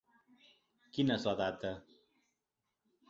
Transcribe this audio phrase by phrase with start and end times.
[0.97, 1.75] Quina és la data?